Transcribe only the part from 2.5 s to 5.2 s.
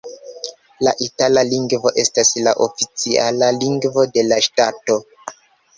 oficiala lingvo de la ŝtato.